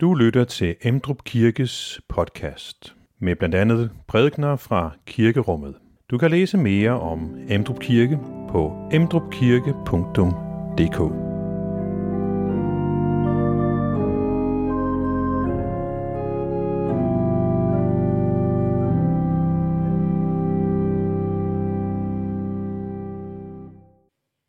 Du 0.00 0.14
lytter 0.14 0.44
til 0.44 0.76
Emdrup 0.82 1.24
Kirkes 1.24 2.00
podcast 2.08 2.94
med 3.18 3.36
blandt 3.36 3.54
andet 3.54 3.90
prædikner 4.08 4.56
fra 4.56 4.90
kirkerummet. 5.06 5.74
Du 6.10 6.18
kan 6.18 6.30
læse 6.30 6.58
mere 6.58 7.00
om 7.00 7.36
Emdrup 7.48 7.80
Kirke 7.80 8.18
på 8.50 8.88
emdrupkirke.dk. 8.92 11.00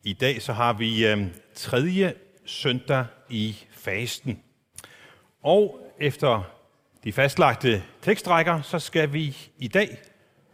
I 0.04 0.14
dag 0.14 0.42
så 0.42 0.54
har 0.54 0.74
vi 0.74 1.08
øh, 1.08 1.28
tredje 1.56 2.14
søndag 2.46 3.06
i 3.30 3.56
fasten. 3.72 4.47
Og 5.44 5.80
efter 6.00 6.44
de 7.04 7.14
fastlagte 7.14 7.84
tekstrækker, 8.02 8.62
så 8.62 8.80
skal 8.80 9.14
vi 9.14 9.38
i 9.60 9.68
dag 9.68 9.98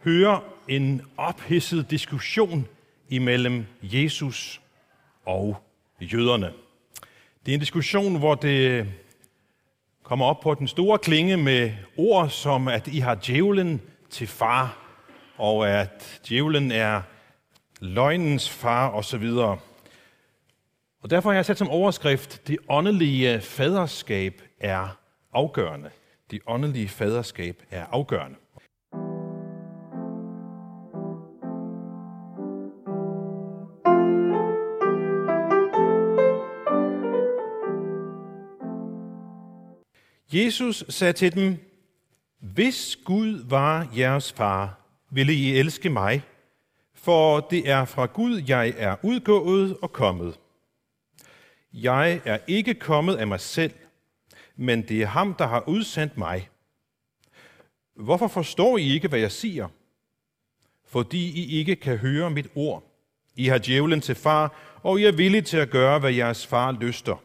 høre 0.04 0.40
en 0.68 1.02
ophidset 1.16 1.90
diskussion 1.90 2.66
imellem 3.08 3.66
Jesus 3.82 4.60
og 5.26 5.56
jøderne. 6.00 6.52
Det 7.46 7.52
er 7.52 7.54
en 7.54 7.60
diskussion, 7.60 8.18
hvor 8.18 8.34
det 8.34 8.86
kommer 10.02 10.26
op 10.26 10.40
på 10.40 10.54
den 10.54 10.68
store 10.68 10.98
klinge 10.98 11.36
med 11.36 11.72
ord 11.96 12.28
som, 12.28 12.68
at 12.68 12.88
I 12.88 12.98
har 12.98 13.14
djævlen 13.14 13.82
til 14.10 14.26
far, 14.26 14.78
og 15.36 15.70
at 15.70 16.20
djævlen 16.28 16.72
er 16.72 17.02
løgnens 17.80 18.50
far 18.50 18.90
osv. 18.90 19.24
Og 21.02 21.10
derfor 21.10 21.30
har 21.30 21.34
jeg 21.34 21.44
sat 21.44 21.58
som 21.58 21.70
overskrift, 21.70 22.46
det 22.46 22.58
åndelige 22.68 23.40
faderskab 23.40 24.42
er 24.60 24.98
afgørende. 25.32 25.90
De 26.30 26.40
åndelige 26.46 26.88
faderskab 26.88 27.62
er 27.70 27.86
afgørende. 27.86 28.36
Jesus 40.32 40.84
sagde 40.88 41.12
til 41.12 41.34
dem, 41.34 41.56
Hvis 42.38 42.98
Gud 43.04 43.44
var 43.48 43.88
jeres 43.96 44.32
far, 44.32 44.80
ville 45.10 45.32
I 45.32 45.58
elske 45.58 45.90
mig, 45.90 46.22
for 46.94 47.40
det 47.40 47.70
er 47.70 47.84
fra 47.84 48.06
Gud, 48.06 48.42
jeg 48.48 48.74
er 48.76 48.96
udgået 49.02 49.76
og 49.82 49.92
kommet. 49.92 50.38
Jeg 51.72 52.20
er 52.24 52.38
ikke 52.46 52.74
kommet 52.74 53.16
af 53.16 53.26
mig 53.26 53.40
selv, 53.40 53.72
men 54.56 54.82
det 54.82 55.02
er 55.02 55.06
ham, 55.06 55.34
der 55.34 55.46
har 55.46 55.68
udsendt 55.68 56.18
mig. 56.18 56.48
Hvorfor 57.96 58.28
forstår 58.28 58.78
I 58.78 58.92
ikke, 58.92 59.08
hvad 59.08 59.18
jeg 59.18 59.32
siger? 59.32 59.68
Fordi 60.86 61.44
I 61.44 61.58
ikke 61.58 61.76
kan 61.76 61.98
høre 61.98 62.30
mit 62.30 62.46
ord. 62.54 62.82
I 63.36 63.48
har 63.48 63.58
djævlen 63.58 64.00
til 64.00 64.14
far, 64.14 64.54
og 64.82 65.00
I 65.00 65.04
er 65.04 65.12
villige 65.12 65.42
til 65.42 65.56
at 65.56 65.70
gøre, 65.70 65.98
hvad 65.98 66.12
jeres 66.12 66.46
far 66.46 66.72
lyster. 66.72 67.16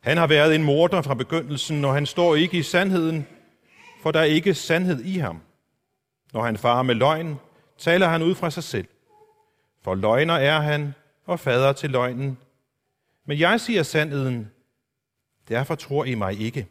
Han 0.00 0.16
har 0.16 0.26
været 0.26 0.54
en 0.54 0.62
morder 0.62 1.02
fra 1.02 1.14
begyndelsen, 1.14 1.84
og 1.84 1.94
han 1.94 2.06
står 2.06 2.36
ikke 2.36 2.58
i 2.58 2.62
sandheden, 2.62 3.26
for 4.02 4.10
der 4.10 4.20
er 4.20 4.24
ikke 4.24 4.54
sandhed 4.54 5.04
i 5.04 5.18
ham. 5.18 5.40
Når 6.32 6.42
han 6.42 6.56
farer 6.56 6.82
med 6.82 6.94
løgn, 6.94 7.38
taler 7.78 8.08
han 8.08 8.22
ud 8.22 8.34
fra 8.34 8.50
sig 8.50 8.64
selv. 8.64 8.88
For 9.82 9.94
løgner 9.94 10.34
er 10.34 10.60
han, 10.60 10.94
og 11.26 11.40
fader 11.40 11.72
til 11.72 11.90
løgnen. 11.90 12.38
Men 13.26 13.38
jeg 13.38 13.60
siger 13.60 13.82
sandheden, 13.82 14.50
derfor 15.50 15.74
tror 15.74 16.04
I 16.04 16.14
mig 16.14 16.40
ikke. 16.40 16.66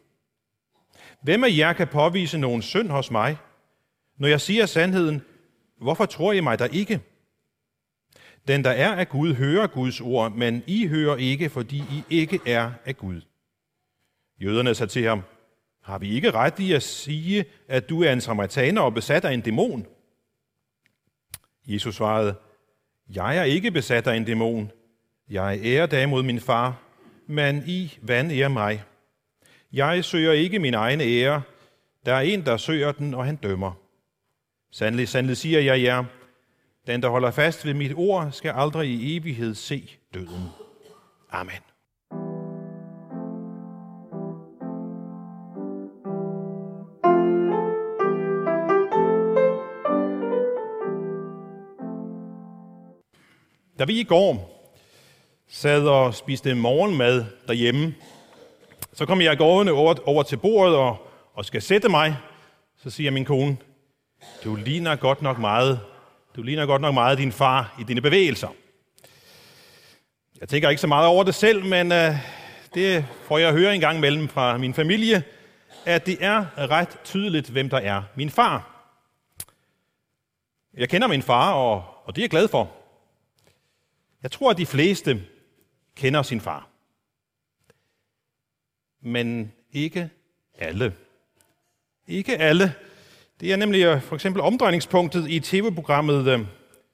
Hvem 1.22 1.44
af 1.44 1.48
jer 1.56 1.72
kan 1.72 1.88
påvise 1.88 2.38
nogen 2.38 2.62
synd 2.62 2.88
hos 2.88 3.10
mig? 3.10 3.36
Når 4.18 4.28
jeg 4.28 4.40
siger 4.40 4.66
sandheden, 4.66 5.22
hvorfor 5.80 6.06
tror 6.06 6.32
I 6.32 6.40
mig 6.40 6.58
der 6.58 6.66
ikke? 6.66 7.00
Den, 8.48 8.64
der 8.64 8.70
er 8.70 8.92
af 8.92 9.08
Gud, 9.08 9.34
hører 9.34 9.66
Guds 9.66 10.00
ord, 10.00 10.32
men 10.32 10.62
I 10.66 10.86
hører 10.86 11.16
ikke, 11.16 11.50
fordi 11.50 11.76
I 11.78 12.02
ikke 12.10 12.40
er 12.46 12.72
af 12.84 12.96
Gud. 12.96 13.20
Jøderne 14.40 14.74
sagde 14.74 14.92
til 14.92 15.08
ham, 15.08 15.22
har 15.82 15.98
vi 15.98 16.14
ikke 16.14 16.30
ret 16.30 16.58
i 16.58 16.72
at 16.72 16.82
sige, 16.82 17.44
at 17.68 17.88
du 17.88 18.02
er 18.02 18.12
en 18.12 18.20
samaritaner 18.20 18.80
og 18.80 18.94
besat 18.94 19.24
af 19.24 19.32
en 19.32 19.40
dæmon? 19.40 19.86
Jesus 21.66 21.94
svarede, 21.94 22.34
jeg 23.14 23.36
er 23.38 23.44
ikke 23.44 23.70
besat 23.70 24.06
af 24.06 24.16
en 24.16 24.24
dæmon. 24.24 24.70
Jeg 25.30 25.60
ærer 25.62 25.86
derimod 25.86 26.22
min 26.22 26.40
far, 26.40 26.89
men 27.30 27.62
I 27.66 27.98
vandærer 28.02 28.48
mig. 28.48 28.82
Jeg 29.72 30.04
søger 30.04 30.32
ikke 30.32 30.58
min 30.58 30.74
egen 30.74 31.00
ære. 31.00 31.42
Der 32.06 32.14
er 32.14 32.20
en, 32.20 32.46
der 32.46 32.56
søger 32.56 32.92
den, 32.92 33.14
og 33.14 33.24
han 33.24 33.36
dømmer. 33.36 33.72
Sandelig, 34.70 35.08
sandelig 35.08 35.36
siger 35.36 35.60
jeg 35.60 35.82
jer, 35.82 36.04
den, 36.86 37.02
der 37.02 37.08
holder 37.08 37.30
fast 37.30 37.66
ved 37.66 37.74
mit 37.74 37.92
ord, 37.94 38.32
skal 38.32 38.52
aldrig 38.56 38.90
i 38.90 39.16
evighed 39.16 39.54
se 39.54 39.90
døden. 40.14 40.48
Amen. 41.30 41.54
Da 53.78 53.84
vi 53.84 54.00
i 54.00 54.04
går 54.04 54.59
sad 55.52 55.86
og 55.86 56.14
spiste 56.14 56.54
morgenmad 56.54 57.24
derhjemme, 57.46 57.94
så 58.92 59.06
kom 59.06 59.20
jeg 59.20 59.38
gående 59.38 59.72
over, 59.72 59.94
over 60.08 60.22
til 60.22 60.36
bordet 60.36 60.76
og, 60.76 61.08
og 61.34 61.44
skal 61.44 61.62
sætte 61.62 61.88
mig. 61.88 62.16
Så 62.82 62.90
siger 62.90 63.10
min 63.10 63.24
kone, 63.24 63.56
du 64.44 64.54
ligner 64.54 64.96
godt 64.96 65.22
nok 65.22 65.38
meget, 65.38 65.80
du 66.36 66.42
ligner 66.42 66.66
godt 66.66 66.82
nok 66.82 66.94
meget 66.94 67.18
din 67.18 67.32
far 67.32 67.76
i 67.80 67.82
dine 67.82 68.00
bevægelser. 68.00 68.48
Jeg 70.40 70.48
tænker 70.48 70.68
ikke 70.68 70.80
så 70.80 70.86
meget 70.86 71.08
over 71.08 71.24
det 71.24 71.34
selv, 71.34 71.64
men 71.64 71.92
øh, 71.92 72.14
det 72.74 73.04
får 73.24 73.38
jeg 73.38 73.48
at 73.48 73.54
høre 73.54 73.74
en 73.74 73.80
gang 73.80 73.96
imellem 73.96 74.28
fra 74.28 74.58
min 74.58 74.74
familie, 74.74 75.22
at 75.86 76.06
det 76.06 76.16
er 76.20 76.46
ret 76.56 76.98
tydeligt, 77.04 77.50
hvem 77.50 77.68
der 77.68 77.78
er 77.78 78.02
min 78.14 78.30
far. 78.30 78.86
Jeg 80.74 80.88
kender 80.88 81.08
min 81.08 81.22
far, 81.22 81.52
og, 81.52 81.84
og 82.04 82.16
det 82.16 82.22
er 82.22 82.24
jeg 82.24 82.30
glad 82.30 82.48
for. 82.48 82.70
Jeg 84.22 84.30
tror, 84.30 84.50
at 84.50 84.58
de 84.58 84.66
fleste 84.66 85.22
kender 86.00 86.22
sin 86.22 86.40
far. 86.40 86.68
Men 89.02 89.52
ikke 89.72 90.10
alle. 90.58 90.94
Ikke 92.06 92.36
alle. 92.38 92.74
Det 93.40 93.52
er 93.52 93.56
nemlig 93.56 93.82
øh, 93.82 94.02
for 94.02 94.14
eksempel 94.14 94.42
omdrejningspunktet 94.42 95.30
i 95.30 95.40
tv-programmet 95.40 96.28
øh, 96.28 96.40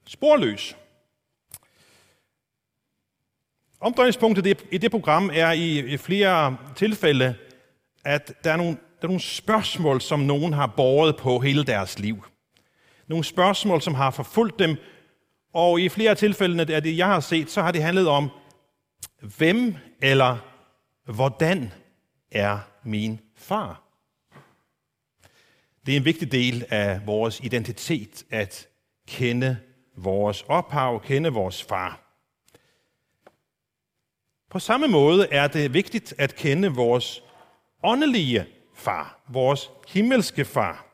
Sporløs. 0.06 0.76
Omdrejningspunktet 3.80 4.64
i 4.72 4.78
det 4.78 4.90
program 4.90 5.30
er 5.34 5.52
i 5.52 5.96
flere 5.96 6.56
tilfælde, 6.76 7.34
at 8.04 8.44
der 8.44 8.52
er 8.52 8.56
nogle, 8.56 8.72
der 8.72 9.02
er 9.02 9.06
nogle 9.06 9.20
spørgsmål, 9.20 10.00
som 10.00 10.20
nogen 10.20 10.52
har 10.52 10.66
båret 10.66 11.16
på 11.16 11.38
hele 11.38 11.64
deres 11.64 11.98
liv. 11.98 12.24
Nogle 13.06 13.24
spørgsmål, 13.24 13.82
som 13.82 13.94
har 13.94 14.10
forfulgt 14.10 14.58
dem, 14.58 14.76
og 15.52 15.80
i 15.80 15.88
flere 15.88 16.14
tilfælde 16.14 16.74
af 16.74 16.82
det, 16.82 16.96
jeg 16.96 17.06
har 17.06 17.20
set, 17.20 17.50
så 17.50 17.62
har 17.62 17.72
det 17.72 17.82
handlet 17.82 18.08
om, 18.08 18.30
hvem 19.20 19.74
eller 20.02 20.38
hvordan 21.04 21.72
er 22.30 22.58
min 22.82 23.20
far? 23.34 23.82
Det 25.86 25.92
er 25.92 25.96
en 25.96 26.04
vigtig 26.04 26.32
del 26.32 26.64
af 26.68 27.06
vores 27.06 27.40
identitet 27.40 28.24
at 28.30 28.68
kende 29.08 29.58
vores 29.96 30.42
ophav, 30.42 31.02
kende 31.02 31.32
vores 31.32 31.62
far. 31.62 32.00
På 34.50 34.58
samme 34.58 34.88
måde 34.88 35.28
er 35.30 35.48
det 35.48 35.74
vigtigt 35.74 36.14
at 36.18 36.34
kende 36.34 36.68
vores 36.68 37.22
åndelige 37.82 38.46
far, 38.74 39.20
vores 39.28 39.70
himmelske 39.88 40.44
far. 40.44 40.86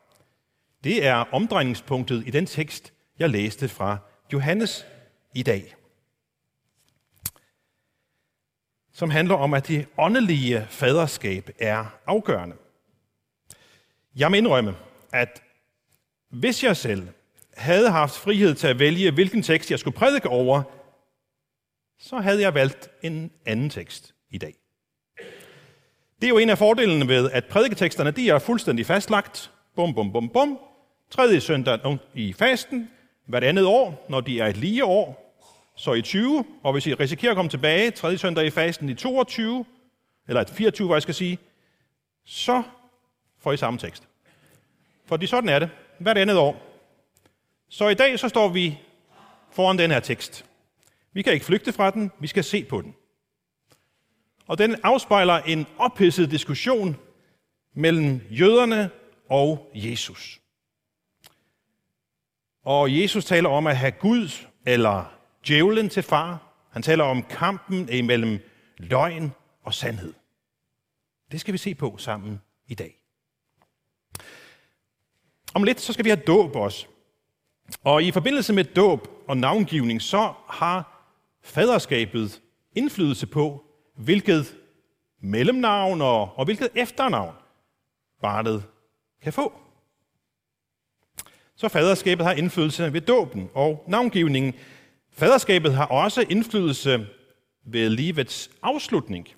Det 0.84 1.06
er 1.06 1.14
omdrejningspunktet 1.14 2.26
i 2.26 2.30
den 2.30 2.46
tekst, 2.46 2.92
jeg 3.18 3.30
læste 3.30 3.68
fra 3.68 3.98
Johannes 4.32 4.86
i 5.34 5.42
dag. 5.42 5.74
Som 9.02 9.10
handler 9.10 9.34
om, 9.34 9.54
at 9.54 9.68
det 9.68 9.86
åndelige 9.98 10.66
faderskab 10.70 11.50
er 11.58 11.84
afgørende. 12.06 12.56
Jeg 14.16 14.30
må 14.30 14.36
indrømme, 14.36 14.74
at 15.12 15.42
hvis 16.30 16.64
jeg 16.64 16.76
selv 16.76 17.08
havde 17.56 17.90
haft 17.90 18.14
frihed 18.14 18.54
til 18.54 18.66
at 18.66 18.78
vælge, 18.78 19.10
hvilken 19.10 19.42
tekst 19.42 19.70
jeg 19.70 19.78
skulle 19.78 19.96
prædike 19.96 20.28
over, 20.28 20.62
så 21.98 22.16
havde 22.16 22.40
jeg 22.40 22.54
valgt 22.54 22.90
en 23.02 23.30
anden 23.46 23.70
tekst 23.70 24.14
i 24.30 24.38
dag. 24.38 24.54
Det 26.20 26.24
er 26.24 26.28
jo 26.28 26.38
en 26.38 26.50
af 26.50 26.58
fordelene 26.58 27.08
ved, 27.08 27.30
at 27.30 27.44
prædiketeksterne 27.44 28.10
de 28.10 28.30
er 28.30 28.38
fuldstændig 28.38 28.86
fastlagt. 28.86 29.50
Bum, 29.76 29.94
bum, 29.94 30.12
bum, 30.12 30.28
bum. 30.28 30.58
Tredje 31.10 31.40
søndag 31.40 31.98
i 32.14 32.32
fasten, 32.32 32.90
hvert 33.26 33.44
andet 33.44 33.64
år, 33.64 34.06
når 34.08 34.20
de 34.20 34.40
er 34.40 34.46
et 34.46 34.56
lige 34.56 34.84
år, 34.84 35.31
så 35.76 35.92
i 35.92 36.02
20, 36.02 36.44
og 36.62 36.72
hvis 36.72 36.86
I 36.86 36.94
risikerer 36.94 37.30
at 37.30 37.36
komme 37.36 37.50
tilbage 37.50 37.90
tredje 37.90 38.18
søndag 38.18 38.46
i 38.46 38.50
fasten 38.50 38.88
i 38.88 38.94
22, 38.94 39.64
eller 40.28 40.44
24, 40.44 40.86
hvad 40.86 40.96
jeg 40.96 41.02
skal 41.02 41.14
sige, 41.14 41.38
så 42.24 42.62
får 43.38 43.52
I 43.52 43.56
samme 43.56 43.78
tekst. 43.78 44.08
Fordi 45.04 45.26
sådan 45.26 45.48
er 45.48 45.58
det 45.58 45.70
hvert 45.98 46.18
andet 46.18 46.38
år. 46.38 46.62
Så 47.68 47.88
i 47.88 47.94
dag 47.94 48.18
så 48.18 48.28
står 48.28 48.48
vi 48.48 48.78
foran 49.50 49.78
den 49.78 49.90
her 49.90 50.00
tekst. 50.00 50.44
Vi 51.12 51.22
kan 51.22 51.32
ikke 51.32 51.46
flygte 51.46 51.72
fra 51.72 51.90
den, 51.90 52.12
vi 52.20 52.26
skal 52.26 52.44
se 52.44 52.64
på 52.64 52.80
den. 52.80 52.94
Og 54.46 54.58
den 54.58 54.76
afspejler 54.82 55.34
en 55.34 55.66
ophidset 55.78 56.30
diskussion 56.30 56.96
mellem 57.74 58.20
jøderne 58.30 58.90
og 59.30 59.70
Jesus. 59.74 60.40
Og 62.64 63.00
Jesus 63.00 63.24
taler 63.24 63.48
om 63.48 63.66
at 63.66 63.76
have 63.76 63.92
Gud 63.92 64.46
eller 64.66 65.21
djævlen 65.48 65.88
til 65.88 66.02
far. 66.02 66.38
Han 66.70 66.82
taler 66.82 67.04
om 67.04 67.22
kampen 67.22 67.88
imellem 67.88 68.38
løgn 68.76 69.32
og 69.64 69.74
sandhed. 69.74 70.14
Det 71.32 71.40
skal 71.40 71.52
vi 71.52 71.58
se 71.58 71.74
på 71.74 71.96
sammen 71.98 72.40
i 72.66 72.74
dag. 72.74 72.98
Om 75.54 75.64
lidt 75.64 75.80
så 75.80 75.92
skal 75.92 76.04
vi 76.04 76.10
have 76.10 76.22
dåb 76.26 76.56
også. 76.56 76.86
Og 77.84 78.02
i 78.02 78.10
forbindelse 78.10 78.52
med 78.52 78.64
dåb 78.64 79.08
og 79.28 79.36
navngivning, 79.36 80.02
så 80.02 80.32
har 80.48 81.08
faderskabet 81.42 82.42
indflydelse 82.74 83.26
på, 83.26 83.64
hvilket 83.96 84.56
mellemnavn 85.20 86.02
og, 86.02 86.38
og 86.38 86.44
hvilket 86.44 86.68
efternavn 86.74 87.34
barnet 88.22 88.64
kan 89.22 89.32
få. 89.32 89.52
Så 91.56 91.68
faderskabet 91.68 92.26
har 92.26 92.32
indflydelse 92.32 92.92
ved 92.92 93.00
dåben 93.00 93.50
og 93.54 93.84
navngivningen. 93.88 94.54
Faderskabet 95.12 95.74
har 95.74 95.86
også 95.86 96.24
indflydelse 96.30 97.06
ved 97.64 97.90
livets 97.90 98.50
afslutning. 98.62 99.28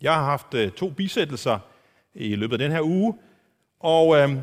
Jeg 0.00 0.14
har 0.14 0.24
haft 0.24 0.54
øh, 0.54 0.70
to 0.70 0.90
bisættelser 0.90 1.58
i 2.14 2.36
løbet 2.36 2.54
af 2.54 2.58
den 2.58 2.72
her 2.72 2.82
uge, 2.82 3.14
og 3.80 4.16
øh, 4.16 4.36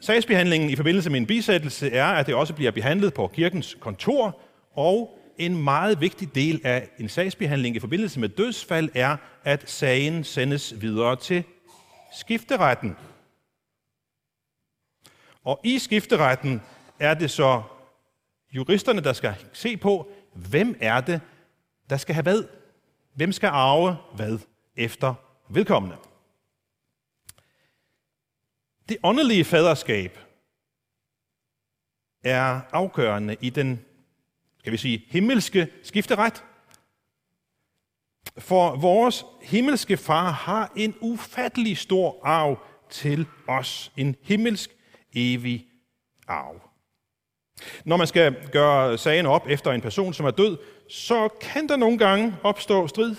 sagsbehandlingen 0.00 0.70
i 0.70 0.76
forbindelse 0.76 1.10
med 1.10 1.20
en 1.20 1.26
bisættelse 1.26 1.90
er, 1.90 2.06
at 2.06 2.26
det 2.26 2.34
også 2.34 2.54
bliver 2.54 2.70
behandlet 2.70 3.14
på 3.14 3.26
kirkens 3.26 3.76
kontor, 3.80 4.40
og 4.74 5.18
en 5.38 5.62
meget 5.62 6.00
vigtig 6.00 6.34
del 6.34 6.60
af 6.64 6.88
en 6.98 7.08
sagsbehandling 7.08 7.76
i 7.76 7.80
forbindelse 7.80 8.20
med 8.20 8.28
dødsfald 8.28 8.88
er, 8.94 9.16
at 9.44 9.70
sagen 9.70 10.24
sendes 10.24 10.80
videre 10.80 11.16
til 11.16 11.44
skifteretten. 12.12 12.96
Og 15.44 15.60
i 15.64 15.78
skifteretten 15.78 16.62
er 16.98 17.14
det 17.14 17.30
så 17.30 17.62
juristerne, 18.52 19.00
der 19.00 19.12
skal 19.12 19.34
se 19.52 19.76
på, 19.76 20.10
hvem 20.34 20.76
er 20.80 21.00
det, 21.00 21.20
der 21.90 21.96
skal 21.96 22.14
have 22.14 22.22
hvad? 22.22 22.44
Hvem 23.14 23.32
skal 23.32 23.46
arve 23.46 23.96
hvad 24.14 24.38
efter 24.76 25.14
vedkommende? 25.48 25.96
Det 28.88 28.96
åndelige 29.02 29.44
faderskab 29.44 30.18
er 32.24 32.60
afgørende 32.72 33.36
i 33.40 33.50
den, 33.50 33.84
skal 34.58 34.72
vi 34.72 34.76
sige, 34.76 35.04
himmelske 35.08 35.72
skifteret. 35.82 36.44
For 38.38 38.76
vores 38.76 39.24
himmelske 39.42 39.96
far 39.96 40.30
har 40.30 40.72
en 40.76 40.94
ufattelig 41.00 41.78
stor 41.78 42.20
arv 42.22 42.58
til 42.90 43.26
os. 43.48 43.92
En 43.96 44.16
himmelsk 44.22 44.70
evig 45.14 45.68
arv. 46.28 46.71
Når 47.84 47.96
man 47.96 48.06
skal 48.06 48.48
gøre 48.50 48.98
sagen 48.98 49.26
op 49.26 49.46
efter 49.48 49.72
en 49.72 49.80
person, 49.80 50.14
som 50.14 50.26
er 50.26 50.30
død, 50.30 50.58
så 50.88 51.28
kan 51.40 51.68
der 51.68 51.76
nogle 51.76 51.98
gange 51.98 52.34
opstå 52.42 52.88
strid 52.88 53.16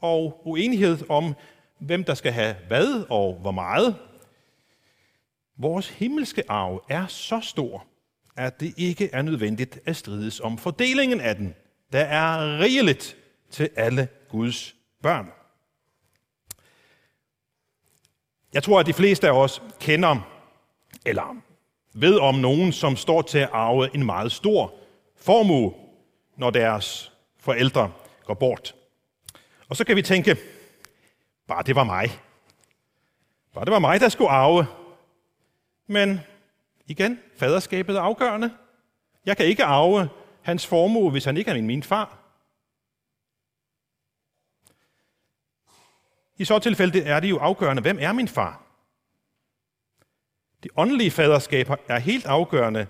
og 0.00 0.42
uenighed 0.44 0.98
om, 1.10 1.34
hvem 1.78 2.04
der 2.04 2.14
skal 2.14 2.32
have 2.32 2.56
hvad 2.68 3.04
og 3.10 3.38
hvor 3.40 3.50
meget. 3.50 3.96
Vores 5.58 5.88
himmelske 5.88 6.50
arv 6.50 6.84
er 6.88 7.06
så 7.06 7.40
stor, 7.42 7.86
at 8.36 8.60
det 8.60 8.74
ikke 8.76 9.10
er 9.12 9.22
nødvendigt 9.22 9.78
at 9.84 9.96
strides 9.96 10.40
om 10.40 10.58
fordelingen 10.58 11.20
af 11.20 11.36
den. 11.36 11.54
Der 11.92 12.00
er 12.00 12.58
rigeligt 12.58 13.16
til 13.50 13.70
alle 13.76 14.08
Guds 14.28 14.74
børn. 15.02 15.26
Jeg 18.52 18.62
tror, 18.62 18.80
at 18.80 18.86
de 18.86 18.92
fleste 18.92 19.28
af 19.28 19.32
os 19.32 19.62
kender 19.80 20.16
eller 21.06 21.36
ved 21.92 22.18
om 22.18 22.34
nogen, 22.34 22.72
som 22.72 22.96
står 22.96 23.22
til 23.22 23.38
at 23.38 23.50
arve 23.52 23.94
en 23.94 24.04
meget 24.04 24.32
stor 24.32 24.74
formue, 25.16 25.74
når 26.36 26.50
deres 26.50 27.12
forældre 27.38 27.92
går 28.24 28.34
bort. 28.34 28.74
Og 29.68 29.76
så 29.76 29.84
kan 29.84 29.96
vi 29.96 30.02
tænke, 30.02 30.36
bare 31.46 31.62
det 31.62 31.74
var 31.76 31.84
mig. 31.84 32.10
Bare 33.54 33.64
det 33.64 33.72
var 33.72 33.78
mig, 33.78 34.00
der 34.00 34.08
skulle 34.08 34.30
arve. 34.30 34.66
Men 35.86 36.20
igen, 36.86 37.18
faderskabet 37.36 37.96
er 37.96 38.00
afgørende. 38.00 38.54
Jeg 39.26 39.36
kan 39.36 39.46
ikke 39.46 39.64
arve 39.64 40.08
hans 40.42 40.66
formue, 40.66 41.10
hvis 41.10 41.24
han 41.24 41.36
ikke 41.36 41.50
er 41.50 41.54
min, 41.54 41.66
min 41.66 41.82
far. 41.82 42.18
I 46.36 46.44
så 46.44 46.58
tilfælde 46.58 47.02
er 47.02 47.20
det 47.20 47.30
jo 47.30 47.38
afgørende, 47.38 47.82
hvem 47.82 47.98
er 48.00 48.12
min 48.12 48.28
far? 48.28 48.69
Det 50.62 50.70
åndelige 50.76 51.10
faderskab 51.10 51.70
er 51.88 51.98
helt 51.98 52.26
afgørende, 52.26 52.86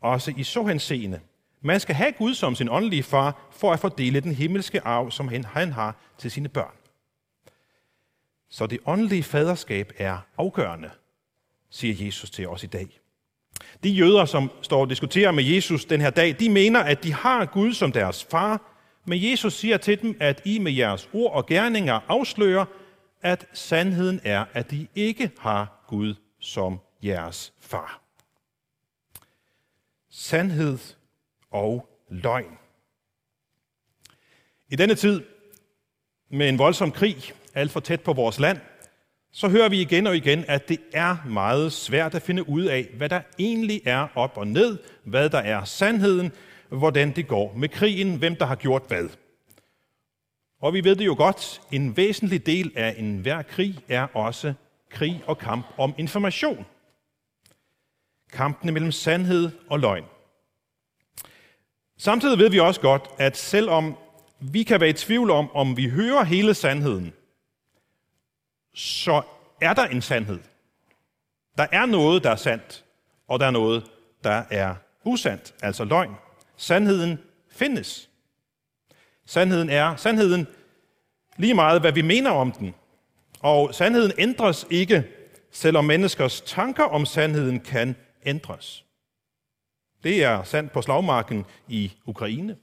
også 0.00 0.34
i 0.36 0.42
så 0.42 0.64
henseende. 0.64 1.20
Man 1.60 1.80
skal 1.80 1.94
have 1.94 2.12
Gud 2.12 2.34
som 2.34 2.54
sin 2.54 2.68
åndelige 2.68 3.02
far, 3.02 3.48
for 3.50 3.72
at 3.72 3.80
fordele 3.80 4.20
den 4.20 4.34
himmelske 4.34 4.80
arv, 4.80 5.10
som 5.10 5.28
han 5.28 5.72
har 5.72 5.96
til 6.18 6.30
sine 6.30 6.48
børn. 6.48 6.74
Så 8.50 8.66
det 8.66 8.78
åndelige 8.86 9.22
faderskab 9.22 9.92
er 9.98 10.18
afgørende, 10.38 10.90
siger 11.70 12.06
Jesus 12.06 12.30
til 12.30 12.48
os 12.48 12.64
i 12.64 12.66
dag. 12.66 13.00
De 13.84 13.90
jøder, 13.90 14.24
som 14.24 14.50
står 14.62 14.80
og 14.80 14.90
diskuterer 14.90 15.30
med 15.30 15.44
Jesus 15.44 15.84
den 15.84 16.00
her 16.00 16.10
dag, 16.10 16.36
de 16.40 16.48
mener, 16.48 16.80
at 16.80 17.04
de 17.04 17.12
har 17.12 17.44
Gud 17.44 17.72
som 17.72 17.92
deres 17.92 18.24
far, 18.24 18.62
men 19.04 19.30
Jesus 19.30 19.54
siger 19.54 19.76
til 19.76 20.02
dem, 20.02 20.16
at 20.20 20.42
I 20.44 20.58
med 20.58 20.72
jeres 20.72 21.08
ord 21.12 21.32
og 21.32 21.46
gerninger 21.46 22.00
afslører, 22.08 22.64
at 23.22 23.46
sandheden 23.52 24.20
er, 24.24 24.44
at 24.52 24.70
de 24.70 24.86
ikke 24.94 25.30
har 25.38 25.84
Gud 25.88 26.14
som 26.40 26.80
jeres 27.04 27.52
far. 27.60 28.00
Sandhed 30.10 30.78
og 31.50 31.88
løgn. 32.08 32.58
I 34.68 34.76
denne 34.76 34.94
tid 34.94 35.22
med 36.28 36.48
en 36.48 36.58
voldsom 36.58 36.92
krig 36.92 37.32
alt 37.54 37.70
for 37.70 37.80
tæt 37.80 38.00
på 38.00 38.12
vores 38.12 38.38
land, 38.38 38.58
så 39.32 39.48
hører 39.48 39.68
vi 39.68 39.80
igen 39.80 40.06
og 40.06 40.16
igen, 40.16 40.44
at 40.48 40.68
det 40.68 40.80
er 40.92 41.16
meget 41.26 41.72
svært 41.72 42.14
at 42.14 42.22
finde 42.22 42.48
ud 42.48 42.64
af, 42.64 42.88
hvad 42.96 43.08
der 43.08 43.20
egentlig 43.38 43.80
er 43.84 44.08
op 44.14 44.36
og 44.36 44.46
ned, 44.46 44.78
hvad 45.04 45.30
der 45.30 45.38
er 45.38 45.64
sandheden, 45.64 46.32
hvordan 46.68 47.16
det 47.16 47.28
går 47.28 47.54
med 47.56 47.68
krigen, 47.68 48.16
hvem 48.16 48.36
der 48.36 48.46
har 48.46 48.54
gjort 48.54 48.82
hvad. 48.88 49.08
Og 50.60 50.74
vi 50.74 50.84
ved 50.84 50.96
det 50.96 51.06
jo 51.06 51.14
godt, 51.18 51.62
en 51.72 51.96
væsentlig 51.96 52.46
del 52.46 52.72
af 52.76 52.94
enhver 52.98 53.42
krig 53.42 53.78
er 53.88 54.06
også 54.16 54.54
krig 54.90 55.22
og 55.26 55.38
kamp 55.38 55.66
om 55.78 55.94
information. 55.98 56.66
Kampen 58.34 58.72
mellem 58.74 58.92
sandhed 58.92 59.50
og 59.70 59.80
løgn. 59.80 60.04
Samtidig 61.98 62.38
ved 62.38 62.50
vi 62.50 62.60
også 62.60 62.80
godt, 62.80 63.10
at 63.18 63.36
selvom 63.36 63.96
vi 64.40 64.62
kan 64.62 64.80
være 64.80 64.90
i 64.90 64.92
tvivl 64.92 65.30
om, 65.30 65.50
om 65.56 65.76
vi 65.76 65.88
hører 65.88 66.24
hele 66.24 66.54
sandheden, 66.54 67.12
så 68.74 69.22
er 69.60 69.74
der 69.74 69.84
en 69.84 70.02
sandhed. 70.02 70.38
Der 71.58 71.66
er 71.72 71.86
noget, 71.86 72.24
der 72.24 72.30
er 72.30 72.36
sandt, 72.36 72.84
og 73.28 73.40
der 73.40 73.46
er 73.46 73.50
noget, 73.50 73.90
der 74.24 74.42
er 74.50 74.74
usandt, 75.04 75.54
altså 75.62 75.84
løgn. 75.84 76.14
Sandheden 76.56 77.18
findes. 77.50 78.08
Sandheden 79.26 79.70
er 79.70 79.96
sandheden 79.96 80.46
lige 81.36 81.54
meget, 81.54 81.80
hvad 81.80 81.92
vi 81.92 82.02
mener 82.02 82.30
om 82.30 82.52
den. 82.52 82.74
Og 83.40 83.74
sandheden 83.74 84.12
ændres 84.18 84.66
ikke, 84.70 85.04
selvom 85.50 85.84
menneskers 85.84 86.40
tanker 86.40 86.84
om 86.84 87.06
sandheden 87.06 87.60
kan 87.60 87.96
ændres. 88.24 88.84
Det 90.04 90.24
er 90.24 90.42
sandt 90.42 90.72
på 90.72 90.82
slagmarken 90.82 91.44
i 91.68 91.92
Ukraine. 92.06 92.56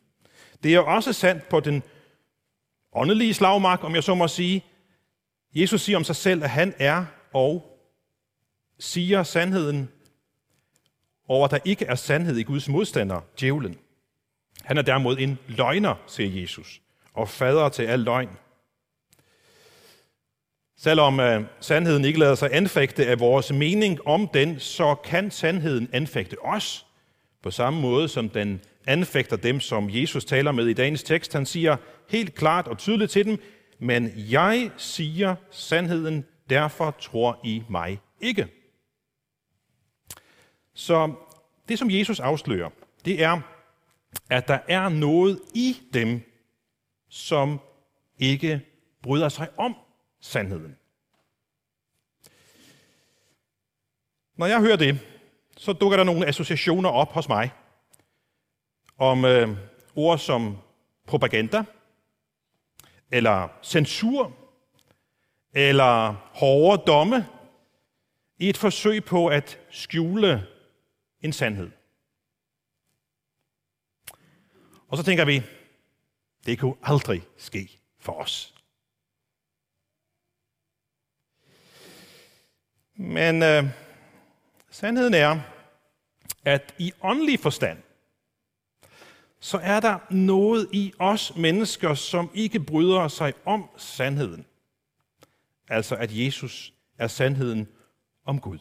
Det 0.64 0.76
er 0.76 0.80
også 0.80 1.14
sandt 1.14 1.50
på 1.50 1.60
den 1.60 1.84
åndelige 2.94 3.34
slagmark, 3.34 3.84
om 3.84 3.96
jeg 3.96 4.04
så 4.04 4.16
må 4.16 4.28
sige. 4.28 4.66
Jesus 5.56 5.82
siger 5.82 5.98
om 5.98 6.04
sig 6.04 6.16
selv, 6.16 6.44
at 6.44 6.50
han 6.50 6.74
er 6.80 7.06
og 7.34 7.80
siger 8.80 9.24
sandheden, 9.24 9.90
over, 11.28 11.46
at 11.46 11.52
der 11.52 11.60
ikke 11.66 11.86
er 11.86 11.96
sandhed 11.96 12.38
i 12.38 12.44
Guds 12.44 12.70
modstander, 12.70 13.22
djævlen. 13.40 13.78
Han 14.64 14.78
er 14.78 14.82
derimod 14.82 15.18
en 15.18 15.40
løgner, 15.48 15.96
siger 16.08 16.42
Jesus, 16.42 16.82
og 17.14 17.30
fader 17.30 17.70
til 17.70 17.84
al 17.84 18.00
løgn. 18.00 18.30
Selvom 20.84 21.20
uh, 21.20 21.46
sandheden 21.60 22.06
ikke 22.06 22.20
lader 22.20 22.36
sig 22.36 22.50
anfægte 22.54 23.08
af 23.08 23.20
vores 23.20 23.54
mening 23.54 24.08
om 24.08 24.28
den, 24.28 24.60
så 24.60 24.96
kan 24.96 25.32
sandheden 25.32 25.90
anfægte 25.94 26.46
os, 26.46 26.86
på 27.44 27.52
samme 27.52 27.82
måde 27.82 28.08
som 28.10 28.30
den 28.30 28.62
anfægter 28.88 29.36
dem, 29.36 29.60
som 29.60 29.90
Jesus 29.90 30.26
taler 30.26 30.52
med 30.52 30.68
i 30.68 30.74
dagens 30.74 31.04
tekst. 31.04 31.34
Han 31.34 31.46
siger 31.46 31.78
helt 32.10 32.36
klart 32.36 32.68
og 32.68 32.78
tydeligt 32.78 33.12
til 33.12 33.26
dem, 33.26 33.38
men 33.80 34.12
jeg 34.16 34.72
siger 34.78 35.36
sandheden, 35.52 36.26
derfor 36.50 36.96
tror 37.00 37.40
I 37.44 37.64
mig 37.70 38.00
ikke. 38.22 38.48
Så 40.74 41.14
det, 41.70 41.80
som 41.80 41.92
Jesus 41.92 42.20
afslører, 42.20 42.70
det 43.06 43.24
er, 43.24 43.42
at 44.30 44.48
der 44.48 44.60
er 44.68 44.90
noget 44.90 45.40
i 45.54 45.78
dem, 45.94 46.22
som 47.10 47.60
ikke 48.20 48.62
bryder 49.04 49.30
sig 49.30 49.48
om 49.58 49.76
sandheden. 50.22 50.78
Når 54.36 54.46
jeg 54.46 54.60
hører 54.60 54.76
det, 54.76 55.00
så 55.58 55.74
dukker 55.74 55.98
der 55.98 56.04
nogle 56.04 56.28
associationer 56.28 56.90
op 56.90 57.12
hos 57.12 57.30
mig 57.30 57.52
om 58.98 59.26
øh, 59.26 59.58
ord 59.96 60.18
som 60.18 60.58
propaganda, 61.08 61.64
eller 63.12 63.48
censur, 63.64 64.34
eller 65.54 66.12
hårde 66.34 66.84
domme, 66.88 67.28
i 68.38 68.50
et 68.50 68.58
forsøg 68.58 69.06
på 69.06 69.28
at 69.28 69.60
skjule 69.70 70.48
en 71.22 71.34
sandhed. 71.34 71.72
Og 74.88 74.98
så 74.98 75.04
tænker 75.04 75.26
vi, 75.26 75.44
det 76.46 76.60
kunne 76.60 76.76
aldrig 76.84 77.24
ske 77.38 77.80
for 78.00 78.14
os. 78.14 78.61
Men 83.02 83.44
øh, 83.44 83.64
sandheden 84.70 85.14
er, 85.14 85.40
at 86.46 86.74
i 86.78 86.92
åndelig 87.02 87.40
forstand, 87.40 87.78
så 89.40 89.58
er 89.58 89.80
der 89.80 89.98
noget 90.10 90.70
i 90.72 90.94
os 91.00 91.36
mennesker, 91.36 91.94
som 91.94 92.32
ikke 92.34 92.60
bryder 92.60 93.08
sig 93.08 93.34
om 93.46 93.70
sandheden. 93.78 94.46
Altså 95.70 95.96
at 95.96 96.10
Jesus 96.12 96.74
er 96.98 97.08
sandheden 97.08 97.68
om 98.26 98.40
Gud. 98.40 98.60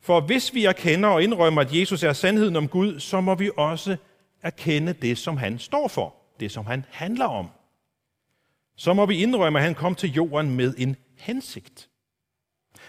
For 0.00 0.20
hvis 0.20 0.54
vi 0.54 0.64
erkender 0.64 1.08
og 1.08 1.22
indrømmer, 1.22 1.60
at 1.60 1.74
Jesus 1.74 2.02
er 2.02 2.12
sandheden 2.12 2.56
om 2.56 2.68
Gud, 2.68 3.00
så 3.00 3.20
må 3.20 3.34
vi 3.34 3.50
også 3.56 3.96
erkende 4.42 4.92
det, 4.92 5.18
som 5.18 5.36
han 5.36 5.58
står 5.58 5.88
for, 5.88 6.14
det, 6.40 6.52
som 6.52 6.66
han 6.66 6.84
handler 6.90 7.26
om. 7.26 7.48
Så 8.76 8.94
må 8.94 9.06
vi 9.06 9.22
indrømme, 9.22 9.58
at 9.58 9.64
han 9.64 9.74
kom 9.74 9.94
til 9.94 10.12
jorden 10.12 10.56
med 10.56 10.74
en 10.78 10.96
hensigt. 11.16 11.88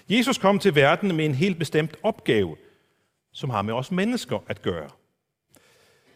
Jesus 0.09 0.37
kom 0.37 0.59
til 0.59 0.75
verden 0.75 1.15
med 1.15 1.25
en 1.25 1.35
helt 1.35 1.59
bestemt 1.59 1.95
opgave, 2.03 2.55
som 3.31 3.49
har 3.49 3.61
med 3.61 3.73
os 3.73 3.91
mennesker 3.91 4.39
at 4.47 4.61
gøre. 4.61 4.89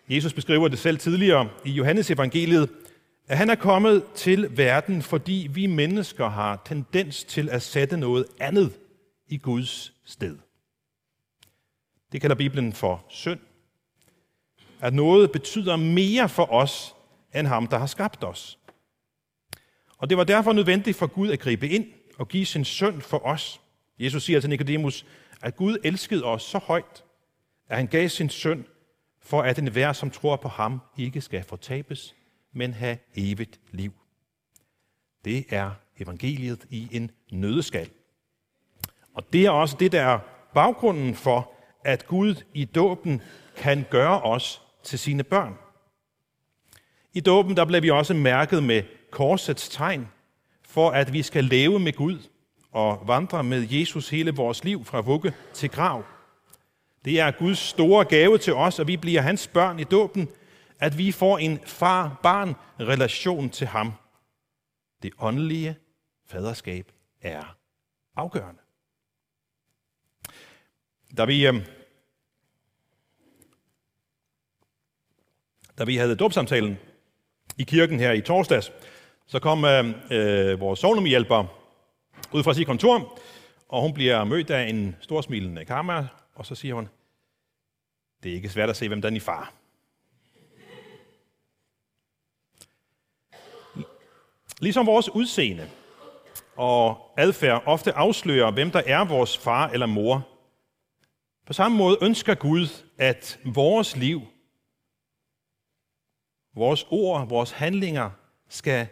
Jesus 0.09 0.33
beskriver 0.33 0.67
det 0.67 0.79
selv 0.79 0.97
tidligere 0.97 1.49
i 1.65 1.71
Johannes 1.71 2.11
evangeliet, 2.11 2.69
at 3.27 3.37
han 3.37 3.49
er 3.49 3.55
kommet 3.55 4.03
til 4.15 4.57
verden, 4.57 5.01
fordi 5.01 5.47
vi 5.51 5.65
mennesker 5.65 6.29
har 6.29 6.61
tendens 6.65 7.23
til 7.23 7.49
at 7.49 7.61
sætte 7.61 7.97
noget 7.97 8.25
andet 8.39 8.73
i 9.27 9.37
Guds 9.37 9.93
sted. 10.05 10.37
Det 12.11 12.21
kalder 12.21 12.35
Bibelen 12.35 12.73
for 12.73 13.05
synd. 13.09 13.39
At 14.81 14.93
noget 14.93 15.31
betyder 15.31 15.75
mere 15.75 16.29
for 16.29 16.53
os, 16.53 16.95
end 17.35 17.47
ham, 17.47 17.67
der 17.67 17.77
har 17.77 17.85
skabt 17.85 18.23
os. 18.23 18.59
Og 19.97 20.09
det 20.09 20.17
var 20.17 20.23
derfor 20.23 20.53
nødvendigt 20.53 20.97
for 20.97 21.07
Gud 21.07 21.29
at 21.29 21.39
gribe 21.39 21.69
ind 21.69 21.85
og 22.17 22.27
give 22.27 22.45
sin 22.45 22.65
søn 22.65 23.01
for 23.01 23.25
os. 23.25 23.61
Jesus 23.99 24.23
siger 24.23 24.39
til 24.39 24.49
Nikodemus, 24.49 25.05
at 25.41 25.55
Gud 25.55 25.77
elskede 25.83 26.23
os 26.23 26.43
så 26.43 26.57
højt, 26.57 27.03
at 27.69 27.77
han 27.77 27.87
gav 27.87 28.09
sin 28.09 28.29
søn, 28.29 28.65
for 29.21 29.41
at 29.41 29.59
enhver, 29.59 29.93
som 29.93 30.11
tror 30.11 30.35
på 30.35 30.47
ham, 30.47 30.81
ikke 30.97 31.21
skal 31.21 31.43
fortabes, 31.43 32.15
men 32.53 32.73
have 32.73 32.97
evigt 33.15 33.59
liv. 33.71 33.93
Det 35.25 35.45
er 35.49 35.71
evangeliet 35.99 36.65
i 36.69 36.87
en 36.91 37.11
nødeskal. 37.31 37.89
Og 39.13 39.33
det 39.33 39.45
er 39.45 39.49
også 39.49 39.77
det, 39.79 39.91
der 39.91 40.01
er 40.01 40.19
baggrunden 40.53 41.15
for, 41.15 41.51
at 41.83 42.07
Gud 42.07 42.35
i 42.53 42.65
dåben 42.65 43.21
kan 43.55 43.85
gøre 43.89 44.21
os 44.21 44.61
til 44.83 44.99
sine 44.99 45.23
børn. 45.23 45.53
I 47.13 47.19
dåben 47.19 47.57
der 47.57 47.65
bliver 47.65 47.81
vi 47.81 47.89
også 47.89 48.13
mærket 48.13 48.63
med 48.63 48.83
korsets 49.11 49.69
tegn, 49.69 50.07
for 50.63 50.89
at 50.89 51.13
vi 51.13 51.21
skal 51.21 51.43
leve 51.43 51.79
med 51.79 51.93
Gud 51.93 52.19
og 52.71 53.03
vandre 53.07 53.43
med 53.43 53.67
Jesus 53.69 54.09
hele 54.09 54.31
vores 54.31 54.63
liv 54.63 54.85
fra 54.85 55.01
vugge 55.01 55.33
til 55.53 55.69
grav. 55.69 56.03
Det 57.05 57.19
er 57.19 57.31
Guds 57.31 57.59
store 57.59 58.05
gave 58.05 58.37
til 58.37 58.53
os, 58.53 58.79
at 58.79 58.87
vi 58.87 58.97
bliver 58.97 59.21
hans 59.21 59.47
børn 59.47 59.79
i 59.79 59.83
dåben, 59.83 60.29
at 60.79 60.97
vi 60.97 61.11
får 61.11 61.37
en 61.37 61.59
far-barn-relation 61.65 63.49
til 63.49 63.67
ham. 63.67 63.93
Det 65.03 65.13
åndelige 65.19 65.77
faderskab 66.25 66.91
er 67.21 67.55
afgørende. 68.15 68.61
Da 71.17 71.25
vi, 71.25 71.47
øhm, 71.47 71.61
da 75.77 75.83
vi 75.83 75.95
havde 75.95 76.15
dåbsamtalen 76.15 76.77
i 77.57 77.63
kirken 77.63 77.99
her 77.99 78.11
i 78.11 78.21
torsdags, 78.21 78.71
så 79.25 79.39
kom 79.39 79.65
øhm, 79.65 79.93
øh, 80.11 80.59
vores 80.59 80.79
sovnumhjælper 80.79 81.56
ud 82.33 82.43
fra 82.43 82.53
sit 82.53 82.67
kontor, 82.67 83.19
og 83.67 83.81
hun 83.81 83.93
bliver 83.93 84.23
mødt 84.23 84.49
af 84.49 84.69
en 84.69 84.95
storsmilende 85.01 85.65
karma, 85.65 86.07
og 86.35 86.45
så 86.45 86.55
siger 86.55 86.73
hun, 86.73 86.89
det 88.23 88.31
er 88.31 88.35
ikke 88.35 88.49
svært 88.49 88.69
at 88.69 88.77
se, 88.77 88.87
hvem 88.87 89.01
der 89.01 89.09
er 89.09 89.11
din 89.11 89.21
far. 89.21 89.53
Ligesom 94.59 94.85
vores 94.85 95.09
udseende 95.09 95.69
og 96.55 97.11
adfærd 97.17 97.63
ofte 97.65 97.93
afslører, 97.93 98.51
hvem 98.51 98.71
der 98.71 98.81
er 98.85 99.05
vores 99.05 99.37
far 99.37 99.69
eller 99.69 99.85
mor, 99.85 100.27
på 101.45 101.53
samme 101.53 101.77
måde 101.77 101.97
ønsker 102.01 102.35
Gud, 102.35 102.83
at 102.97 103.39
vores 103.45 103.95
liv, 103.95 104.21
vores 106.55 106.85
ord, 106.89 107.27
vores 107.27 107.51
handlinger 107.51 108.09
skal 108.49 108.87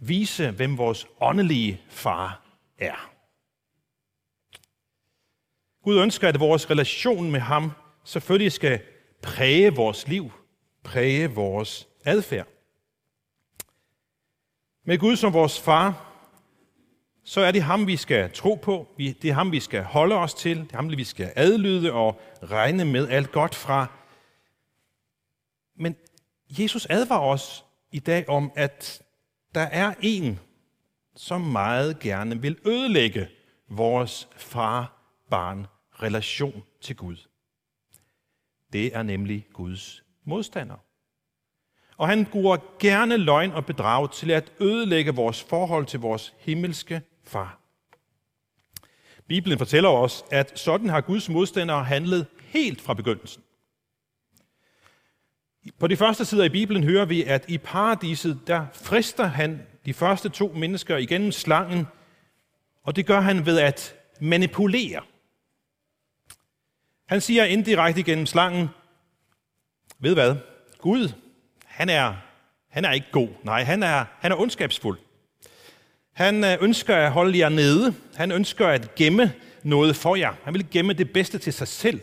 vise, 0.00 0.50
hvem 0.50 0.78
vores 0.78 1.06
åndelige 1.20 1.80
far 1.88 2.42
er. 2.78 3.10
Gud 5.82 5.98
ønsker, 5.98 6.28
at 6.28 6.40
vores 6.40 6.70
relation 6.70 7.30
med 7.30 7.40
ham 7.40 7.72
selvfølgelig 8.04 8.52
skal 8.52 8.80
præge 9.22 9.74
vores 9.74 10.08
liv, 10.08 10.32
præge 10.82 11.30
vores 11.30 11.88
adfærd. 12.04 12.46
Med 14.84 14.98
Gud 14.98 15.16
som 15.16 15.32
vores 15.32 15.60
far, 15.60 16.06
så 17.24 17.40
er 17.40 17.52
det 17.52 17.62
ham, 17.62 17.86
vi 17.86 17.96
skal 17.96 18.32
tro 18.32 18.54
på. 18.54 18.94
Det 18.98 19.24
er 19.24 19.32
ham, 19.32 19.52
vi 19.52 19.60
skal 19.60 19.82
holde 19.82 20.14
os 20.14 20.34
til. 20.34 20.58
Det 20.58 20.72
er 20.72 20.76
ham, 20.76 20.90
vi 20.90 21.04
skal 21.04 21.32
adlyde 21.36 21.92
og 21.92 22.20
regne 22.42 22.84
med 22.84 23.08
alt 23.08 23.32
godt 23.32 23.54
fra. 23.54 23.86
Men 25.76 25.96
Jesus 26.48 26.86
advarer 26.90 27.20
os 27.20 27.64
i 27.92 27.98
dag 27.98 28.28
om, 28.28 28.52
at 28.56 29.02
der 29.54 29.60
er 29.60 29.94
en, 30.00 30.38
som 31.16 31.40
meget 31.40 31.98
gerne 31.98 32.42
vil 32.42 32.58
ødelægge 32.66 33.28
vores 33.68 34.28
far-barn-relation 34.36 36.62
til 36.80 36.96
Gud. 36.96 37.16
Det 38.72 38.96
er 38.96 39.02
nemlig 39.02 39.46
Guds 39.52 40.02
modstander. 40.24 40.76
Og 41.96 42.08
han 42.08 42.26
bruger 42.26 42.56
gerne 42.78 43.16
løgn 43.16 43.52
og 43.52 43.66
bedrag 43.66 44.12
til 44.12 44.30
at 44.30 44.52
ødelægge 44.60 45.14
vores 45.14 45.42
forhold 45.42 45.86
til 45.86 46.00
vores 46.00 46.34
himmelske 46.38 47.02
far. 47.24 47.60
Bibelen 49.28 49.58
fortæller 49.58 49.88
os, 49.88 50.24
at 50.30 50.58
sådan 50.58 50.88
har 50.88 51.00
Guds 51.00 51.28
modstandere 51.28 51.84
handlet 51.84 52.26
helt 52.40 52.80
fra 52.80 52.94
begyndelsen. 52.94 53.42
På 55.78 55.86
de 55.86 55.96
første 55.96 56.24
sider 56.24 56.44
i 56.44 56.48
Bibelen 56.48 56.84
hører 56.84 57.04
vi, 57.04 57.24
at 57.24 57.44
i 57.48 57.58
paradiset, 57.58 58.40
der 58.46 58.66
frister 58.72 59.24
han 59.24 59.62
de 59.86 59.94
første 59.94 60.28
to 60.28 60.52
mennesker 60.56 60.96
igennem 60.96 61.32
slangen, 61.32 61.86
og 62.84 62.96
det 62.96 63.06
gør 63.06 63.20
han 63.20 63.46
ved 63.46 63.58
at 63.58 63.94
manipulere. 64.20 65.02
Han 67.06 67.20
siger 67.20 67.44
indirekte 67.44 68.00
igennem 68.00 68.26
slangen, 68.26 68.68
ved 69.98 70.14
hvad? 70.14 70.36
Gud, 70.78 71.12
han 71.64 71.88
er, 71.88 72.14
han 72.68 72.84
er 72.84 72.92
ikke 72.92 73.10
god. 73.12 73.28
Nej, 73.42 73.64
han 73.64 73.82
er, 73.82 74.04
han 74.18 74.32
er 74.32 74.36
ondskabsfuld. 74.36 74.98
Han 76.12 76.44
øh, 76.44 76.56
ønsker 76.60 76.96
at 76.96 77.12
holde 77.12 77.38
jer 77.38 77.48
nede. 77.48 77.94
Han 78.14 78.32
ønsker 78.32 78.68
at 78.68 78.94
gemme 78.94 79.32
noget 79.62 79.96
for 79.96 80.16
jer. 80.16 80.34
Han 80.44 80.54
vil 80.54 80.70
gemme 80.70 80.92
det 80.92 81.12
bedste 81.12 81.38
til 81.38 81.52
sig 81.52 81.68
selv. 81.68 82.00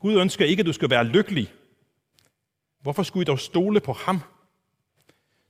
Gud 0.00 0.20
ønsker 0.20 0.44
ikke, 0.44 0.60
at 0.60 0.66
du 0.66 0.72
skal 0.72 0.90
være 0.90 1.04
lykkelig. 1.04 1.52
Hvorfor 2.84 3.02
skulle 3.02 3.22
I 3.22 3.24
dog 3.24 3.38
stole 3.38 3.80
på 3.80 3.92
ham? 3.92 4.20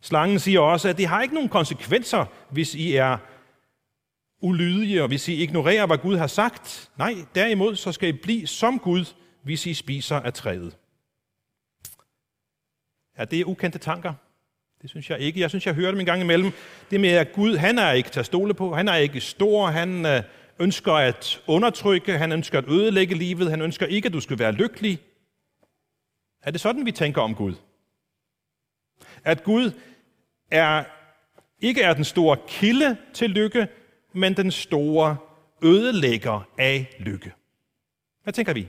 Slangen 0.00 0.38
siger 0.38 0.60
også, 0.60 0.88
at 0.88 0.98
det 0.98 1.06
har 1.06 1.22
ikke 1.22 1.34
nogen 1.34 1.48
konsekvenser, 1.48 2.24
hvis 2.50 2.74
I 2.74 2.94
er 2.94 3.18
ulydige, 4.40 5.02
og 5.02 5.08
hvis 5.08 5.28
I 5.28 5.42
ignorerer, 5.42 5.86
hvad 5.86 5.98
Gud 5.98 6.16
har 6.16 6.26
sagt. 6.26 6.90
Nej, 6.98 7.14
derimod 7.34 7.76
så 7.76 7.92
skal 7.92 8.08
I 8.08 8.12
blive 8.12 8.46
som 8.46 8.78
Gud, 8.78 9.14
hvis 9.42 9.66
I 9.66 9.74
spiser 9.74 10.16
af 10.16 10.32
træet. 10.32 10.76
Ja, 13.18 13.24
det 13.24 13.44
ukendte 13.44 13.78
tanker? 13.78 14.14
Det 14.82 14.90
synes 14.90 15.10
jeg 15.10 15.18
ikke. 15.18 15.40
Jeg 15.40 15.50
synes, 15.50 15.66
jeg 15.66 15.74
hører 15.74 15.90
dem 15.90 16.00
en 16.00 16.06
gang 16.06 16.20
imellem. 16.20 16.52
Det 16.90 17.00
med, 17.00 17.10
at 17.10 17.32
Gud, 17.32 17.56
han 17.56 17.78
er 17.78 17.92
ikke 17.92 18.10
til 18.10 18.20
at 18.20 18.26
stole 18.26 18.54
på. 18.54 18.74
Han 18.74 18.88
er 18.88 18.94
ikke 18.94 19.20
stor. 19.20 19.66
Han 19.66 20.06
øh, 20.06 20.22
ønsker 20.58 20.92
at 20.92 21.42
undertrykke. 21.46 22.18
Han 22.18 22.32
ønsker 22.32 22.58
at 22.58 22.68
ødelægge 22.68 23.14
livet. 23.14 23.50
Han 23.50 23.62
ønsker 23.62 23.86
ikke, 23.86 24.06
at 24.06 24.12
du 24.12 24.20
skal 24.20 24.38
være 24.38 24.52
lykkelig. 24.52 25.00
Er 26.44 26.50
det 26.50 26.60
sådan, 26.60 26.86
vi 26.86 26.92
tænker 26.92 27.20
om 27.20 27.34
Gud? 27.34 27.54
At 29.24 29.44
Gud 29.44 29.80
er, 30.50 30.84
ikke 31.60 31.82
er 31.82 31.94
den 31.94 32.04
store 32.04 32.36
kilde 32.48 32.96
til 33.14 33.30
lykke, 33.30 33.68
men 34.12 34.36
den 34.36 34.50
store 34.50 35.16
ødelægger 35.62 36.48
af 36.58 36.96
lykke. 37.00 37.32
Hvad 38.22 38.32
tænker 38.32 38.52
vi? 38.52 38.68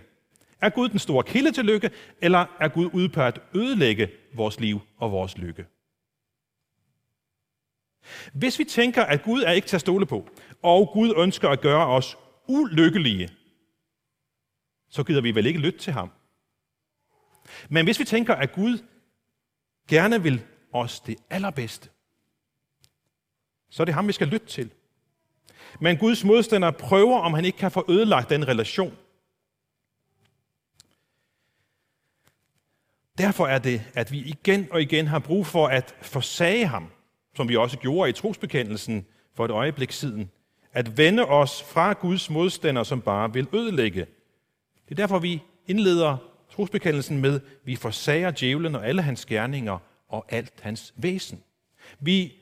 Er 0.62 0.70
Gud 0.70 0.90
den 0.90 1.00
store 1.00 1.24
kilde 1.24 1.52
til 1.52 1.66
lykke, 1.66 1.92
eller 2.22 2.46
er 2.60 2.68
Gud 2.68 2.90
ude 2.94 3.10
på 3.10 3.22
at 3.22 3.40
ødelægge 3.56 4.12
vores 4.34 4.60
liv 4.60 4.80
og 4.98 5.12
vores 5.12 5.38
lykke? 5.38 5.66
Hvis 8.34 8.60
vi 8.60 8.64
tænker, 8.64 9.04
at 9.04 9.24
Gud 9.24 9.42
er 9.42 9.52
ikke 9.52 9.68
til 9.68 9.78
at 9.78 9.82
stole 9.82 10.06
på, 10.06 10.30
og 10.62 10.90
Gud 10.94 11.14
ønsker 11.18 11.50
at 11.50 11.62
gøre 11.62 11.88
os 11.88 12.18
ulykkelige, 12.48 13.30
så 14.90 15.04
gider 15.04 15.22
vi 15.22 15.36
vel 15.36 15.46
ikke 15.46 15.60
lytte 15.60 15.80
til 15.80 15.94
ham. 15.94 16.12
Men 17.70 17.86
hvis 17.86 18.00
vi 18.00 18.06
tænker, 18.06 18.36
at 18.36 18.52
Gud 18.52 18.78
gerne 19.88 20.24
vil 20.24 20.44
os 20.74 21.00
det 21.00 21.16
allerbedste, 21.30 21.90
så 23.70 23.84
er 23.84 23.86
det 23.86 23.94
ham, 23.94 24.08
vi 24.08 24.14
skal 24.14 24.28
lytte 24.28 24.48
til. 24.48 24.72
Men 25.80 25.98
Guds 25.98 26.24
modstander 26.24 26.72
prøver, 26.72 27.20
om 27.20 27.34
han 27.34 27.46
ikke 27.46 27.58
kan 27.58 27.72
få 27.72 27.86
ødelagt 27.90 28.30
den 28.30 28.48
relation. 28.48 28.98
Derfor 33.18 33.48
er 33.48 33.60
det, 33.60 33.82
at 33.94 34.12
vi 34.12 34.20
igen 34.20 34.68
og 34.72 34.82
igen 34.82 35.08
har 35.08 35.20
brug 35.20 35.48
for 35.48 35.68
at 35.68 35.96
forsage 36.02 36.68
ham, 36.68 36.92
som 37.36 37.50
vi 37.50 37.56
også 37.56 37.78
gjorde 37.78 38.10
i 38.10 38.14
trosbekendelsen 38.14 39.06
for 39.34 39.46
et 39.46 39.52
øjeblik 39.52 39.92
siden. 39.92 40.32
At 40.74 40.98
vende 40.98 41.26
os 41.26 41.64
fra 41.64 41.94
Guds 41.94 42.30
modstander, 42.30 42.84
som 42.84 43.02
bare 43.02 43.34
vil 43.34 43.48
ødelægge. 43.54 44.06
Det 44.86 44.92
er 44.92 44.96
derfor, 44.96 45.20
vi 45.20 45.42
indleder 45.68 46.18
trosbekendelsen 46.56 47.22
med, 47.22 47.40
vi 47.66 47.76
forsager 47.76 48.32
djævlen 48.32 48.76
og 48.76 48.88
alle 48.88 49.02
hans 49.02 49.26
gerninger 49.26 49.78
og 50.10 50.26
alt 50.30 50.54
hans 50.62 50.94
væsen. 50.98 51.44
Vi, 52.00 52.34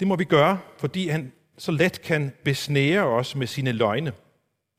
det 0.00 0.06
må 0.06 0.16
vi 0.16 0.24
gøre, 0.24 0.58
fordi 0.78 1.08
han 1.08 1.32
så 1.58 1.72
let 1.72 2.02
kan 2.02 2.32
besnære 2.44 3.04
os 3.04 3.36
med 3.36 3.46
sine 3.46 3.72
løgne. 3.72 4.12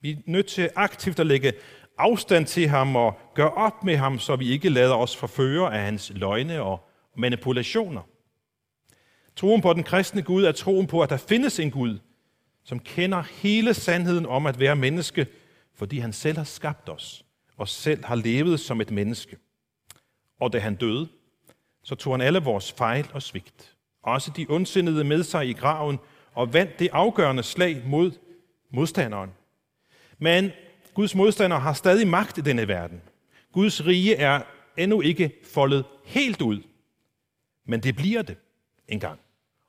Vi 0.02 0.12
er 0.12 0.16
nødt 0.26 0.48
til 0.48 0.70
aktivt 0.76 1.20
at 1.20 1.28
lægge 1.28 1.54
afstand 1.98 2.46
til 2.46 2.68
ham 2.68 2.96
og 2.96 3.20
gøre 3.34 3.52
op 3.52 3.84
med 3.84 3.98
ham, 3.98 4.20
så 4.20 4.36
vi 4.36 4.50
ikke 4.50 4.70
lader 4.70 4.96
os 4.96 5.16
forføre 5.16 5.74
af 5.74 5.82
hans 5.82 6.12
løgne 6.16 6.62
og 6.62 6.90
manipulationer. 7.18 8.02
Troen 9.36 9.62
på 9.62 9.74
den 9.74 9.84
kristne 9.84 10.22
Gud 10.22 10.44
er 10.44 10.52
troen 10.52 10.88
på, 10.88 11.02
at 11.02 11.10
der 11.10 11.18
findes 11.18 11.60
en 11.60 11.72
Gud, 11.72 12.00
som 12.64 12.80
kender 12.80 13.24
hele 13.42 13.74
sandheden 13.74 14.26
om 14.26 14.46
at 14.46 14.60
være 14.60 14.76
menneske, 14.76 15.28
fordi 15.76 16.00
han 16.00 16.14
selv 16.14 16.38
har 16.38 16.44
skabt 16.44 16.90
os 16.90 17.26
og 17.58 17.68
selv 17.68 18.06
har 18.06 18.16
levet 18.16 18.60
som 18.60 18.82
et 18.82 18.92
menneske. 18.92 19.38
Og 20.40 20.54
da 20.54 20.60
han 20.60 20.76
døde, 20.76 21.08
så 21.84 21.96
tog 21.96 22.14
han 22.14 22.22
alle 22.22 22.40
vores 22.40 22.72
fejl 22.72 23.10
og 23.14 23.22
svigt, 23.22 23.76
også 24.04 24.32
de 24.38 24.46
ondsindede 24.50 25.04
med 25.04 25.24
sig 25.24 25.50
i 25.50 25.54
graven, 25.54 26.00
og 26.34 26.54
vandt 26.54 26.80
det 26.80 26.90
afgørende 26.92 27.44
slag 27.44 27.84
mod 27.86 28.12
modstanderen. 28.70 29.30
Men 30.18 30.52
Guds 30.94 31.16
modstander 31.16 31.58
har 31.58 31.74
stadig 31.74 32.08
magt 32.08 32.38
i 32.38 32.42
denne 32.42 32.68
verden. 32.68 33.02
Guds 33.52 33.86
rige 33.86 34.16
er 34.16 34.42
endnu 34.78 35.02
ikke 35.02 35.32
foldet 35.54 35.86
helt 36.06 36.42
ud, 36.42 36.62
men 37.66 37.84
det 37.84 37.96
bliver 37.96 38.22
det 38.22 38.38
engang. 38.88 39.20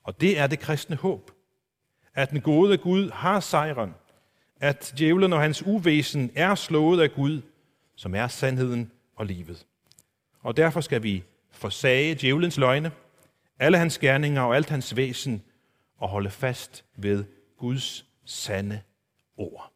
Og 0.03 0.21
det 0.21 0.39
er 0.39 0.47
det 0.47 0.59
kristne 0.59 0.95
håb. 0.95 1.31
At 2.13 2.29
den 2.29 2.41
gode 2.41 2.77
Gud 2.77 3.09
har 3.09 3.39
sejren. 3.39 3.93
At 4.59 4.93
djævlen 4.97 5.33
og 5.33 5.41
hans 5.41 5.63
uvæsen 5.65 6.31
er 6.35 6.55
slået 6.55 7.01
af 7.01 7.11
Gud, 7.11 7.41
som 7.95 8.15
er 8.15 8.27
sandheden 8.27 8.91
og 9.15 9.25
livet. 9.25 9.65
Og 10.39 10.57
derfor 10.57 10.81
skal 10.81 11.03
vi 11.03 11.23
forsage 11.51 12.15
djævelens 12.15 12.57
løgne, 12.57 12.91
alle 13.59 13.77
hans 13.77 13.97
gerninger 13.97 14.41
og 14.41 14.55
alt 14.55 14.69
hans 14.69 14.95
væsen, 14.95 15.43
og 15.97 16.09
holde 16.09 16.29
fast 16.29 16.85
ved 16.95 17.23
Guds 17.57 18.05
sande 18.25 18.81
ord. 19.37 19.73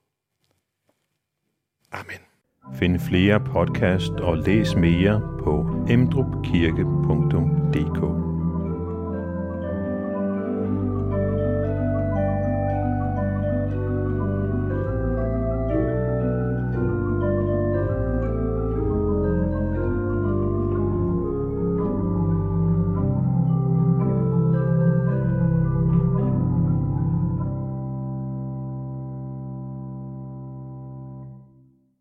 Amen. 1.91 2.19
Find 2.73 2.99
flere 2.99 3.39
podcast 3.39 4.12
og 4.12 4.38
læs 4.38 4.75
mere 4.75 5.21
på 5.43 5.86
emdrupkirke.dk 5.89 8.30